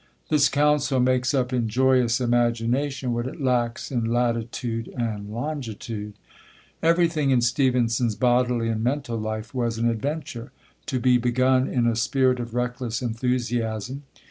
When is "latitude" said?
4.05-4.87